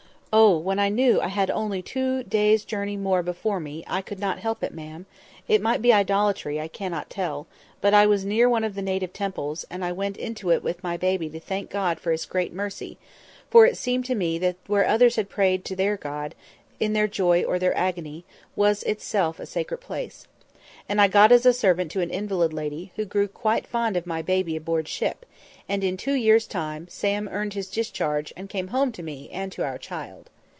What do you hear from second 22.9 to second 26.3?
who grew quite fond of my baby aboard ship; and, in two